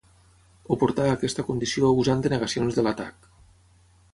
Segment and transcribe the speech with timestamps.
[0.75, 3.31] O portar a aquesta condició usant denegacions de l'atac.